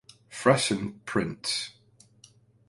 [0.29, 1.73] Fresson Prints.